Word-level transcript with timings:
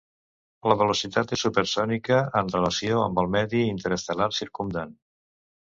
La 0.71 0.77
velocitat 0.79 1.33
és 1.37 1.43
supersònica 1.47 2.19
en 2.41 2.49
relació 2.57 3.05
amb 3.05 3.25
el 3.25 3.33
medi 3.39 3.63
interestel·lar 3.69 4.35
circumdant. 4.43 4.99